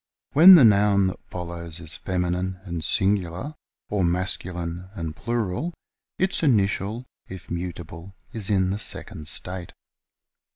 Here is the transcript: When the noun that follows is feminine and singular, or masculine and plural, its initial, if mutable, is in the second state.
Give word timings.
When 0.31 0.55
the 0.55 0.65
noun 0.65 1.05
that 1.09 1.19
follows 1.29 1.79
is 1.79 1.93
feminine 1.93 2.59
and 2.63 2.83
singular, 2.83 3.53
or 3.87 4.03
masculine 4.03 4.89
and 4.95 5.15
plural, 5.15 5.75
its 6.17 6.41
initial, 6.41 7.05
if 7.27 7.51
mutable, 7.51 8.15
is 8.33 8.49
in 8.49 8.71
the 8.71 8.79
second 8.79 9.27
state. 9.27 9.73